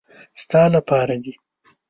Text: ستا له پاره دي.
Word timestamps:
ستا 0.41 0.61
له 0.73 0.79
پاره 0.89 1.17
دي. 1.23 1.33